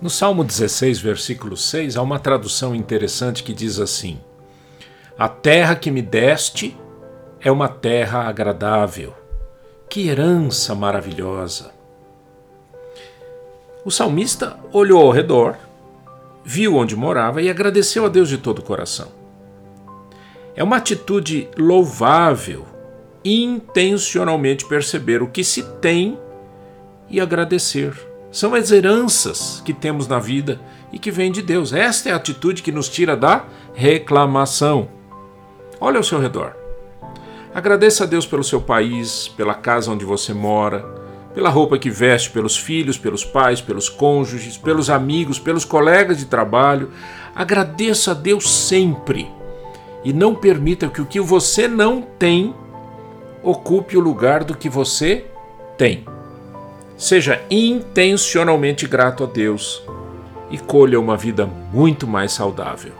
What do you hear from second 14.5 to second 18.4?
olhou ao redor, viu onde morava e agradeceu a Deus de